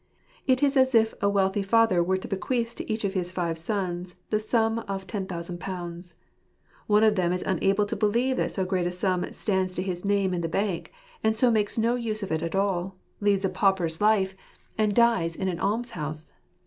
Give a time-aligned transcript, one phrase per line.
[0.47, 3.59] It is as if a wealthy father were to bequeath to each of his five
[3.59, 6.13] sons the sum of ^10,000.
[6.87, 10.03] One of them is unable to believe that so great a sum stands to his
[10.03, 10.91] name in the bank,
[11.23, 14.33] and so makes no use of it at all, leads a pauperis life,
[14.75, 14.95] and *74 ®l)e tercet oi glfiBSE&jtEss.
[14.95, 16.31] dies in an almshouse.